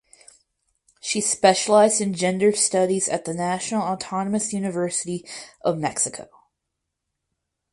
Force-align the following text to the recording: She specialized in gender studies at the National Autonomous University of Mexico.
She 0.99 1.21
specialized 1.21 2.01
in 2.01 2.15
gender 2.15 2.53
studies 2.53 3.07
at 3.07 3.25
the 3.25 3.35
National 3.35 3.83
Autonomous 3.83 4.51
University 4.51 5.23
of 5.63 5.77
Mexico. 5.77 6.27